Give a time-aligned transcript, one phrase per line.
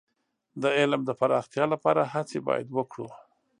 [0.61, 3.07] د علم د پراختیا لپاره هڅې باید وکړو.